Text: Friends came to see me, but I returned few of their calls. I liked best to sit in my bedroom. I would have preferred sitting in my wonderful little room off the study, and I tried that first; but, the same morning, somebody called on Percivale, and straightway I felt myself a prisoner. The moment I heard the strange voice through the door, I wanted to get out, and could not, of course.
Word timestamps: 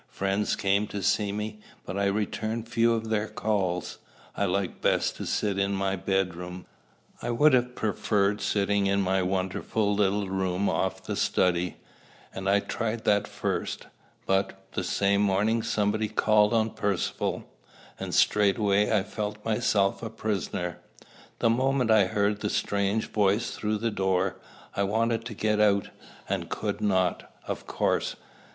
Friends 0.09 0.55
came 0.55 0.87
to 0.87 1.03
see 1.03 1.31
me, 1.31 1.59
but 1.85 1.95
I 1.95 2.05
returned 2.05 2.67
few 2.67 2.91
of 2.95 3.09
their 3.11 3.27
calls. 3.27 3.99
I 4.35 4.45
liked 4.45 4.81
best 4.81 5.15
to 5.17 5.27
sit 5.27 5.59
in 5.59 5.73
my 5.75 5.95
bedroom. 5.95 6.65
I 7.21 7.29
would 7.29 7.53
have 7.53 7.75
preferred 7.75 8.41
sitting 8.41 8.87
in 8.87 8.99
my 8.99 9.21
wonderful 9.21 9.93
little 9.93 10.27
room 10.27 10.67
off 10.67 11.03
the 11.03 11.15
study, 11.15 11.77
and 12.33 12.49
I 12.49 12.61
tried 12.61 13.03
that 13.03 13.27
first; 13.27 13.85
but, 14.25 14.65
the 14.71 14.83
same 14.83 15.21
morning, 15.21 15.61
somebody 15.61 16.07
called 16.07 16.51
on 16.51 16.71
Percivale, 16.71 17.45
and 17.99 18.11
straightway 18.15 18.89
I 18.91 19.03
felt 19.03 19.45
myself 19.45 20.01
a 20.01 20.09
prisoner. 20.09 20.79
The 21.37 21.51
moment 21.51 21.91
I 21.91 22.05
heard 22.07 22.39
the 22.41 22.49
strange 22.49 23.11
voice 23.11 23.51
through 23.51 23.77
the 23.77 23.91
door, 23.91 24.37
I 24.75 24.81
wanted 24.81 25.25
to 25.25 25.35
get 25.35 25.59
out, 25.59 25.89
and 26.27 26.49
could 26.49 26.81
not, 26.81 27.31
of 27.45 27.67
course. 27.67 28.15